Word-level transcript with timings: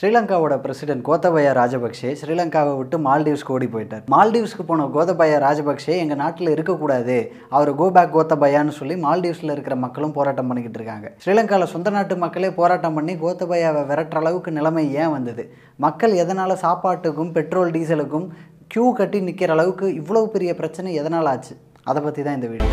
ஸ்ரீலங்காவோட 0.00 0.54
president 0.64 1.02
Gotabaya 1.06 1.48
Rajapaksa 1.58 2.10
ஸ்ரீலங்காவை 2.20 2.70
விட்டு 2.78 2.96
மால்டீவ்ஸ்க்கு 3.06 3.52
ஓடி 3.56 3.66
போயிட்டார். 3.74 4.04
மால்டீவ்ஸ்க்கு 4.14 4.64
போன 4.68 4.86
கோத்தபய 4.94 5.32
ராஜபக்சே 5.44 5.94
எங்கள் 6.02 6.20
நாட்டில் 6.22 6.52
இருக்கக்கூடாது. 6.52 7.16
அவர் 7.56 7.70
கோ 7.80 7.86
பேக் 7.96 8.14
கோத்தபயான்னு 8.14 8.72
சொல்லி 8.78 8.94
மால்டீவ்ஸில் 9.04 9.52
இருக்கிற 9.54 9.76
மக்களும் 9.84 10.14
போராட்டம் 10.18 10.48
பண்ணிக்கிட்டு 10.50 10.80
இருக்காங்க. 10.80 11.10
ஸ்ரீலங்காவில் 11.24 11.72
சொந்த 11.74 11.92
நாட்டு 11.96 12.16
மக்களே 12.24 12.50
போராட்டம் 12.60 12.96
பண்ணி 12.98 13.16
கோத்தபயாவை 13.24 13.82
விரட்டுற 13.90 14.22
அளவுக்கு 14.22 14.56
நிலைமை 14.58 14.86
ஏன் 15.02 15.14
வந்தது? 15.16 15.44
மக்கள் 15.86 16.18
எதனால் 16.24 16.60
சாப்பாட்டுக்கும் 16.64 17.34
பெட்ரோல் 17.38 17.74
டீசலுக்கும் 17.76 18.26
க்யூ 18.74 18.86
கட்டி 19.00 19.20
நிற்கிற 19.28 19.52
அளவுக்கு 19.58 19.88
இவ்வளோ 20.00 20.24
பெரிய 20.36 20.52
பிரச்சனை 20.62 20.94
எதனால் 21.02 21.30
ஆச்சு? 21.34 21.56
அதை 21.90 22.02
பற்றி 22.08 22.22
தான் 22.28 22.38
இந்த 22.40 22.50
வீடியோ. 22.54 22.70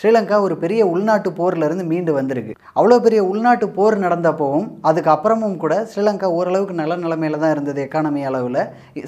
ஸ்ரீலங்கா 0.00 0.36
ஒரு 0.44 0.54
பெரிய 0.60 0.82
உள்நாட்டு 0.90 1.30
போர்லேருந்து 1.38 1.84
மீண்டு 1.90 2.12
வந்திருக்கு. 2.18 2.52
அவ்வளோ 2.78 2.96
பெரிய 3.06 3.20
உள்நாட்டு 3.30 3.66
போர் 3.78 3.96
நடந்தப்போவும் 4.04 4.68
அதுக்கப்புறமும் 4.88 5.56
கூட 5.62 5.74
ஸ்ரீலங்கா 5.90 6.28
ஓரளவுக்கு 6.36 6.74
நல்ல 6.78 6.94
நிலைமையில 7.02 7.40
தான் 7.42 7.52
இருந்தது 7.54 7.80
எக்கானமி 7.86 8.22
அளவில். 8.28 8.60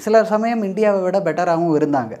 சில 0.05 0.21
சமயம் 0.33 0.61
இந்தியாவை 0.67 0.99
விட 1.05 1.19
பெட்டராகவும் 1.27 1.77
இருந்தாங்க. 1.79 2.13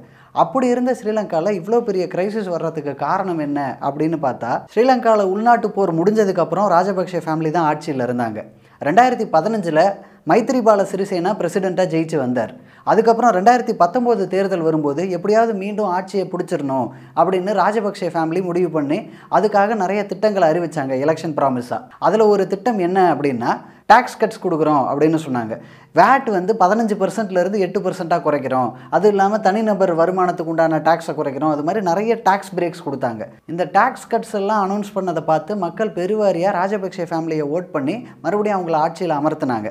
அப்படி 0.43 0.67
இருந்த 0.73 0.91
ஸ்ரீலங்காவில் 0.99 1.57
இவ்வளோ 1.59 1.81
பெரிய 1.89 2.05
கிரைசிஸ் 2.13 2.49
வர்றதுக்கு 2.53 2.93
காரணம் 3.05 3.43
என்ன 3.47 3.59
அப்படின்னு 3.89 4.19
பார்த்தா 4.25 4.51
ஸ்ரீலங்காவில் 4.73 5.31
உள்நாட்டு 5.33 5.69
போர் 5.75 5.97
முடிஞ்சதுக்கப்புறம் 5.99 6.69
ராஜபக்ஷ 6.75 7.21
ஃபேமிலி 7.25 7.51
தான் 7.57 7.69
ஆட்சியில் 7.71 8.05
இருந்தாங்க. 8.07 8.39
ரெண்டாயிரத்தி 8.87 9.27
பதினஞ்சில் 9.35 9.83
மைத்ரிபால 10.31 10.81
சிறிசேனா 10.91 11.31
பிரசிடெண்ட்டாக 11.39 11.91
ஜெயிச்சு 11.93 12.17
வந்தார். 12.25 12.51
அதுக்கப்புறம் 12.91 13.33
ரெண்டாயிரத்தி 13.37 13.73
பத்தொம்போது 13.81 14.23
தேர்தல் 14.33 14.65
வரும்போது 14.67 15.03
எப்படியாவது 15.17 15.53
மீண்டும் 15.63 15.91
ஆட்சியை 15.97 16.25
பிடிச்சிடணும் 16.31 16.87
அப்படின்னு 17.19 17.51
ராஜபக்சே 17.63 18.09
ஃபேமிலி 18.15 18.41
முடிவு 18.49 18.71
பண்ணி 18.77 18.97
அதுக்காக 19.37 19.75
நிறைய 19.83 20.01
திட்டங்களை 20.13 20.47
அறிவிச்சாங்க 20.53 20.95
எலெக்ஷன் 21.05 21.37
ப்ராமிஸாக 21.37 21.87
அதில் 22.07 22.31
ஒரு 22.33 22.45
திட்டம் 22.53 22.81
என்ன 22.87 22.99
அப்படின்னா 23.13 23.51
டேக்ஸ் 23.91 24.19
கட்ஸ் 24.19 24.41
கொடுக்குறோம் 24.43 24.83
அப்படின்னு 24.89 25.17
சொன்னாங்க. 25.23 25.53
வேட் 25.99 26.27
வந்து 26.35 26.51
பதினஞ்சு 26.61 26.95
பர்சன்ட்லேருந்து 27.01 27.63
எட்டு 27.65 27.79
பர்சண்ட்டாக 27.85 28.21
குறைக்கிறோம். 28.27 28.69
அது 28.95 29.07
இல்லாமல் 29.13 29.43
தனிநபர் 29.47 29.91
வருமானத்துக்கு 30.01 30.51
உண்டான 30.53 30.79
டேக்ஸை 30.87 31.13
குறைக்கிறோம். 31.17 31.53
அது 31.55 31.65
மாதிரி 31.67 31.81
நிறைய 31.89 32.15
டேக்ஸ் 32.27 32.53
பிரேக்ஸ் 32.57 32.85
கொடுத்தாங்க. 32.85 33.25
இந்த 33.51 33.63
டேக்ஸ் 33.77 34.07
கட்ஸ் 34.13 34.35
எல்லாம் 34.39 34.63
அனௌன்ஸ் 34.67 34.93
பண்ணதை 34.97 35.23
பார்த்து 35.31 35.57
மக்கள் 35.65 35.95
பெருவாரியாக 35.97 36.57
ராஜபக்சே 36.59 37.07
ஃபேமிலியை 37.11 37.47
ஓட் 37.55 37.69
பண்ணி 37.75 37.97
மறுபடியும் 38.25 38.57
அவங்கள 38.59 38.77
ஆட்சியில் 38.85 39.19
அமர்த்தினாங்க. 39.19 39.69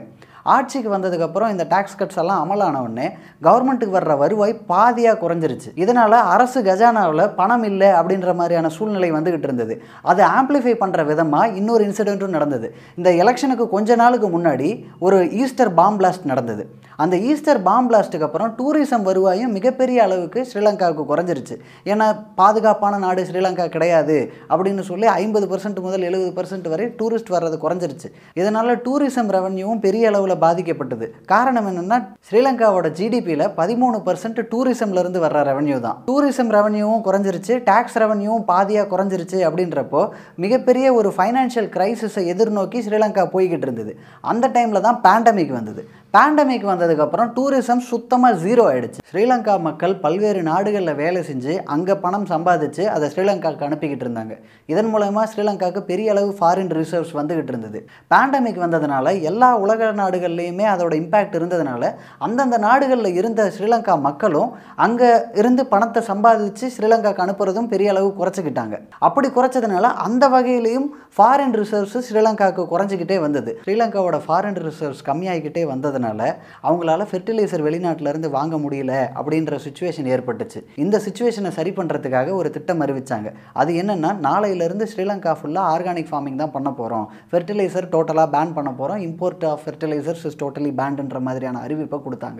ஆட்சிக்கு 0.54 0.90
வந்ததுக்கப்புறம் 0.94 1.50
இந்த 1.54 1.64
டேக்ஸ் 1.72 1.96
கட்ஸ் 2.00 2.20
எல்லாம் 2.22 2.40
அமலான 2.44 2.82
உடனே 2.86 3.06
கவர்மெண்ட்டுக்கு 3.46 3.96
வர்ற 3.98 4.16
வருவாய் 4.22 4.54
பாதியாக 4.72 5.20
குறைஞ்சிருச்சு. 5.22 5.70
இதனால் 5.74 6.18
அரசு 6.34 6.60
கஜானாவில் 6.68 7.24
பணம் 7.40 7.66
இல்லை 7.70 7.90
அப்படின்ற 8.00 8.34
மாதிரியான 8.40 8.70
சூழ்நிலை 8.76 9.10
வந்துகிட்டு 9.12 9.48
இருந்தது. 9.50 9.76
அதை 10.12 10.24
ஆம்ப்ளிஃபை 10.38 10.74
பண்ணுற 10.82 11.04
விதமாக 11.10 11.56
இன்னொரு 11.60 11.84
இன்சிடெண்ட்டும் 11.88 12.36
நடந்தது. 12.36 12.68
இந்த 12.96 13.10
எலெக்ஷனுக்கு 13.24 13.66
கொஞ்ச 13.74 13.96
நாளுக்கு 14.02 14.30
முன்னாடி 14.36 14.70
ஒரு 14.98 15.18
ஈஸ்டர் 15.42 15.74
பாம் 15.80 15.98
பிளாஸ்ட் 16.00 16.30
நடந்தது. 16.32 16.64
அந்த 17.02 17.16
ஈஸ்டர் 17.30 17.60
பாம் 17.66 17.86
பிளாஸ்ட்டுக்கு 17.90 18.26
அப்புறம் 18.26 18.50
டூரிசம் 18.58 19.04
வருவாயும் 19.08 19.52
மிகப்பெரிய 19.56 19.98
அளவுக்கு 20.06 20.40
ஸ்ரீலங்காவுக்கு 20.50 21.04
குறைஞ்சிருச்சு. 21.10 21.54
ஏன்னா 21.92 22.06
பாதுகாப்பான 22.40 22.98
நாடு 23.04 23.22
ஸ்ரீலங்கா 23.28 23.66
கிடையாது 23.76 24.16
அப்படின்னு 24.52 24.82
சொல்லி 24.90 25.06
ஐம்பது 25.22 25.46
பர்சன்ட் 25.52 25.80
முதல் 25.86 26.06
எழுபது 26.08 26.32
பர்சன்ட் 26.38 26.68
வரை 26.72 26.86
டூரிஸ்ட் 26.98 27.32
வர்றது 27.36 27.58
குறைஞ்சிருச்சு. 27.64 28.10
இதனால் 28.40 28.72
டூரிசம் 28.86 29.30
ரெவன்யூவும் 29.36 29.82
பெரிய 29.86 30.10
அளவில் 30.10 30.31
பாதிக்கப்பட்டது. 30.44 31.06
காரணம் 31.32 31.68
என்னென்னா 31.70 31.98
ஸ்ரீலங்காவோட 32.28 32.88
ஜிடிபியில் 32.98 33.46
பதிமூணு 33.60 33.98
பர்சன்ட் 34.08 34.40
டூரிசம்லேருந்து 34.52 35.22
வர்ற 35.24 35.42
ரெவன்யூ 35.50 35.78
தான். 35.86 35.98
டூரிசம் 36.10 36.52
ரெவன்யூவும் 36.58 37.04
குறைஞ்சிருச்சு 37.08 37.56
டேக்ஸ் 37.70 37.98
ரெவன்யூவும் 38.04 38.46
பாதியாக 38.52 38.90
குறைஞ்சிருச்சு 38.92 39.40
அப்படின்றப்போ 39.48 40.02
மிகப்பெரிய 40.44 40.86
ஒரு 40.98 41.10
ஃபைனான்ஷியல் 41.16 41.70
கிரைசிஸை 41.76 42.24
எதிர்நோக்கி 42.34 42.80
ஸ்ரீலங்கா 42.86 43.26
போய்கிட்டு 43.34 43.68
இருந்தது. 43.68 43.94
அந்த 44.32 44.50
டைமில் 44.56 44.86
தான் 44.88 45.00
பேண்டமிக் 45.08 45.56
வந்தது. 45.58 45.84
பேண்டமிக் 46.14 46.66
வந்ததுக்கப்புறம் 46.70 47.28
டூரிசம் 47.36 47.82
சுத்தமாக 47.90 48.38
ஜீரோ 48.42 48.64
ஆயிடுச்சு. 48.70 49.00
ஸ்ரீலங்கா 49.10 49.54
மக்கள் 49.66 49.94
பல்வேறு 50.02 50.40
நாடுகளில் 50.48 50.98
வேலை 51.00 51.20
செஞ்சு 51.28 51.52
அங்கே 51.74 51.94
பணம் 52.02 52.26
சம்பாதிச்சு 52.32 52.84
அதை 52.94 53.06
ஸ்ரீலங்காவுக்கு 53.12 53.66
அனுப்பிக்கிட்டு 53.68 54.04
இருந்தாங்க. 54.06 54.34
இதன் 54.72 54.90
மூலமாக 54.92 55.24
ஸ்ரீலங்காவுக்கு 55.32 55.82
பெரிய 55.90 56.10
அளவு 56.14 56.30
ஃபாரின் 56.40 56.72
ரிசர்வ்ஸ் 56.80 57.14
வந்துகிட்டு 57.20 57.52
இருந்தது. 57.54 57.78
பேண்டமிக் 58.12 58.60
வந்ததுனால 58.64 59.14
எல்லா 59.30 59.50
உலக 59.64 59.90
நாடுகள்லேயுமே 60.22 60.64
அதோட 60.72 60.92
இம்பேக்ட் 61.02 61.36
இருந்ததுனால 61.38 61.82
அந்தந்த 62.26 62.56
நாடுகளில் 62.66 63.16
இருந்த 63.20 63.40
ஸ்ரீலங்கா 63.54 63.94
மக்களும் 64.08 64.50
அங்கே 64.84 65.10
இருந்து 65.40 65.62
பணத்தை 65.72 66.00
சம்பாதிச்சு 66.10 66.66
ஸ்ரீலங்காக்கு 66.74 67.24
அனுப்புறதும் 67.24 67.70
பெரிய 67.72 67.88
அளவு 67.92 68.08
குறைச்சிக்கிட்டாங்க. 68.20 68.74
அப்படி 69.06 69.28
குறைச்சதுனால 69.36 69.84
அந்த 70.06 70.24
வகையிலையும் 70.34 70.88
ஃபாரின் 71.16 71.54
ரிசர்வ்ஸ் 71.60 71.96
ஸ்ரீலங்காவுக்கு 72.08 72.64
குறைஞ்சிக்கிட்டே 72.72 73.18
வந்தது. 73.24 73.50
ஸ்ரீலங்காவோட 73.64 74.18
ஃபாரின் 74.26 74.60
ரிசர்வ்ஸ் 74.66 75.02
கம்மியாகிக்கிட்டே 75.08 75.64
வந்ததுனால 75.72 76.20
அவங்களால 76.68 77.06
ஃபெர்டிலைசர் 77.10 77.66
வெளிநாட்டிலேருந்து 77.68 78.30
வாங்க 78.36 78.56
முடியல 78.64 78.92
அப்படின்ற 79.18 79.58
சுச்சுவேஷன் 79.66 80.10
ஏற்பட்டுச்சு. 80.14 80.60
இந்த 80.84 80.96
சுச்சுவேஷனை 81.06 81.52
சரி 81.58 81.72
பண்ணுறதுக்காக 81.78 82.30
ஒரு 82.40 82.48
திட்டம் 82.56 82.82
அறிவித்தாங்க 82.86 83.28
அது 83.62 83.72
என்னென்னா 83.82 84.12
நாளையிலேருந்து 84.28 84.88
ஸ்ரீலங்கா 84.92 85.34
ஃபுல்லாக 85.40 85.72
ஆர்கானிக் 85.74 86.10
ஃபார்மிங் 86.12 86.40
தான் 86.42 86.54
பண்ண 86.56 86.70
போகிறோம் 86.80 87.06
ஃபெர்டிலைசர் 87.32 87.90
டோட்டலாக 87.94 88.28
பேன் 88.36 88.56
பண்ண 88.56 88.70
போகிறோம் 88.80 89.00
import 89.08 89.46
of 89.50 89.62
fertilizer 89.64 90.11
fertilizers 90.12 90.24
is 90.24 90.44
totally 90.44 90.72
பேண்டுன்ற 90.80 91.20
மாதிரியான 91.20 91.60
அறிவிப்பை 91.66 92.00
கொடுத்தாங்க. 92.04 92.38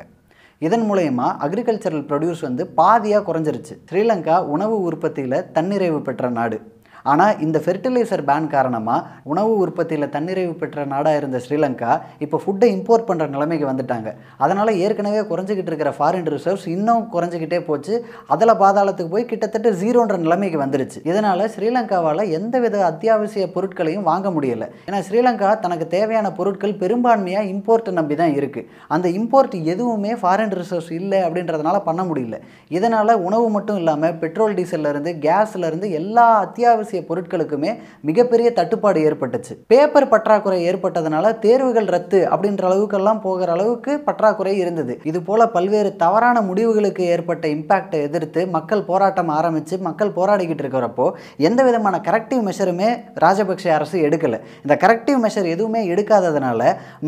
இதன் 0.59 0.91
மூலயமா 0.91 1.37
அக்ரிகல்ச்சரல் 1.45 2.07
ப்ரொடியூஸ் 2.11 2.41
வந்து 2.41 2.73
பாதியாக 2.77 3.23
குறைஞ்சிருச்சு. 3.25 3.75
ஸ்ரீலங்கா 3.91 4.45
உணவு 4.45 4.81
உற்பத்தியில் 4.81 5.45
தன்னிறைவு 5.55 6.03
பெற்ற 6.03 6.29
நாடு. 6.29 6.72
ஆனால் 7.11 7.39
இந்த 7.45 7.59
ஃபெர்டிலைசர் 7.65 8.25
பேன் 8.29 8.49
காரணமாக 8.55 9.07
உணவு 9.33 9.53
உற்பத்தியில் 9.65 10.13
தன்னிறைவு 10.15 10.53
பெற்ற 10.61 10.85
நாடாக 10.93 11.21
இருந்த 11.21 11.39
ஸ்ரீலங்கா 11.45 11.93
இப்போ 12.25 12.37
ஃபுட்டை 12.43 12.69
இம்போர்ட் 12.77 13.07
பண்ணுற 13.09 13.27
நிலைமைக்கு 13.35 13.67
வந்துட்டாங்க. 13.71 14.09
அதனால் 14.45 14.73
ஏற்கனவே 14.85 15.23
குறைஞ்சிக்கிட்டு 15.31 15.71
இருக்கிற 15.73 15.93
ஃபாரின் 15.99 16.29
ரிசர்வ்ஸ் 16.35 16.67
இன்னும் 16.77 17.05
குறைஞ்சிக்கிட்டே 17.15 17.61
போச்சு. 17.69 17.95
அதில் 18.35 18.55
பாதாளத்துக்கு 18.63 19.15
போய் 19.15 19.29
கிட்டத்தட்ட 19.33 19.71
ஜீரோன்ற 19.83 20.17
நிலைமைக்கு 20.25 20.61
வந்துருச்சு. 20.65 20.99
இதனால் 21.11 21.45
ஸ்ரீலங்காவால் 21.55 22.25
எந்தவித 22.39 22.85
அத்தியாவசிய 22.91 23.47
பொருட்களையும் 23.57 24.07
வாங்க 24.11 24.31
முடியலை. 24.37 24.69
ஏன்னா 24.89 25.01
ஸ்ரீலங்கா 25.09 25.51
தனக்கு 25.65 25.89
தேவையான 25.97 26.31
பொருட்கள் 26.39 26.79
பெரும்பான்மையாக 26.85 27.51
இம்போர்ட்டை 27.55 27.95
நம்பி 28.01 28.15
தான் 28.23 28.35
இருக்குது 28.41 28.69
அந்த 28.95 29.07
இம்போர்ட் 29.19 29.57
எதுவுமே 29.73 30.13
ஃபாரின் 30.21 30.55
ரிசர்வ்ஸ் 30.61 30.93
இல்லை 31.01 31.21
அப்படின்றதுனால 31.27 31.77
பண்ண 31.89 32.03
முடியல. 32.11 32.37
இதனால் 32.77 33.15
உணவு 33.27 33.47
மட்டும் 33.57 33.79
இல்லாமல் 33.83 34.17
பெட்ரோல் 34.23 34.57
டீசல்லேருந்து 34.59 35.13
கேஸ்லேருந்து 35.27 35.91
எல்லா 36.01 36.27
அத்தியாவசிய 36.45 36.92
அத்தியாவசிய 36.93 37.03
பொருட்களுக்குமே 37.11 37.71
மிகப்பெரிய 38.09 38.49
தட்டுப்பாடு 38.59 38.99
ஏற்பட்டுச்சு. 39.09 39.53
பேப்பர் 39.73 40.09
பற்றாக்குறை 40.13 40.59
ஏற்பட்டதுனால 40.71 41.27
தேர்வுகள் 41.45 41.89
ரத்து 41.95 42.19
அப்படின்ற 42.35 42.63
அளவுக்கெல்லாம் 42.71 43.21
போகிற 43.27 43.51
அளவுக்கு 43.57 43.93
பற்றாக்குறை 44.09 44.53
இருந்தது. 44.63 44.95
இது 45.11 45.19
போல 45.29 45.41
பல்வேறு 45.57 45.91
தவறான 46.03 46.37
முடிவுகளுக்கு 46.49 47.03
ஏற்பட்ட 47.15 47.45
இம்பாக்டை 47.57 48.01
எதிர்த்து 48.09 48.41
மக்கள் 48.57 48.85
போராட்டம் 48.91 49.31
ஆரம்பித்து 49.39 49.75
மக்கள் 49.89 50.15
போராடிக்கிட்டு 50.19 50.65
இருக்கிறப்போ 50.65 51.07
எந்த 51.49 51.61
விதமான 51.69 52.01
கரெக்டிவ் 52.09 52.43
மெஷருமே 52.49 52.91
ராஜபக்ஷ 53.25 53.67
அரசு 53.79 53.97
எடுக்கலை. 54.09 54.41
இந்த 54.65 54.77
கரெக்டிவ் 54.85 55.19
மெஷர் 55.25 55.49
எதுவுமே 55.55 55.83
எடுக்காததுனால 55.95 56.61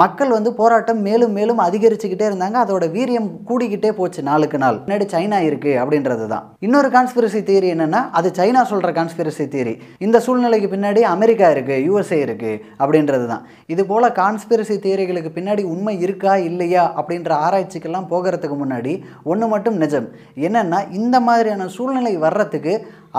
மக்கள் 0.04 0.34
வந்து 0.36 0.52
போராட்டம் 0.60 1.02
மேலும் 1.08 1.36
மேலும் 1.40 1.62
அதிகரிச்சுக்கிட்டே 1.66 2.28
இருந்தாங்க. 2.30 2.58
அதோட 2.64 2.84
வீரியம் 2.96 3.30
கூடிக்கிட்டே 3.50 3.92
போச்சு 4.00 4.22
நாளுக்கு 4.30 4.60
நாள். 4.64 4.80
முன்னாடி 4.86 5.06
சைனா 5.14 5.40
இருக்குது 5.50 5.78
அப்படின்றது 5.82 6.26
தான் 6.34 6.44
இன்னொரு 6.66 6.88
கான்ஸ்பிரசி 6.96 7.40
தியரி 7.48 7.68
என்னென்னா 7.74 8.00
அது 8.18 8.28
சைனா 8.38 8.62
சொல்கிற 8.72 8.90
கான்ஸ்பிரசி 8.98 9.44
தியரி 9.52 9.73
இந்த 10.06 10.16
சூழ்நிலைக்கு 10.26 10.68
பின்னாடி 10.74 11.02
அமெரிக்கா 11.14 11.48
இருக்குது 11.54 11.82
யூஎஸ்ஏ 11.86 12.18
இருக்குது 12.26 12.60
அப்படின்றது 12.82 13.26
தான். 13.32 13.44
இது 13.74 13.82
போல் 13.90 14.08
கான்ஸ்பிரசி 14.20 14.76
தியரிகளுக்கு 14.86 15.32
பின்னாடி 15.36 15.64
உண்மை 15.74 15.94
இருக்கா 16.06 16.34
இல்லையா 16.48 16.84
அப்படின்ற 17.00 17.32
ஆராய்ச்சிக்கெல்லாம் 17.46 18.10
போகிறதுக்கு 18.14 18.58
முன்னாடி 18.62 18.94
ஒன்று 19.32 19.48
மட்டும் 19.54 19.78
நிஜம். 19.84 20.08
என்னென்னா 20.48 20.80
இந்த 21.00 21.16
மாதிரியான 21.28 21.68
சூழ்நிலை 21.76 22.14
வர்றதுக்கு 22.26 22.74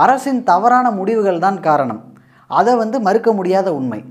அரசின் 0.05 0.43
தவறான 0.51 0.85
முடிவுகள் 0.99 1.43
தான் 1.47 1.59
காரணம். 1.69 2.03
அதை 2.59 2.75
வந்து 2.83 2.97
மறுக்க 3.07 3.29
முடியாத 3.39 3.67
உண்மை. 3.79 4.01